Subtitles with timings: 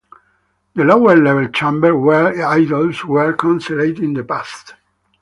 [0.73, 4.73] The lower level chamber where idols were concealed in the past.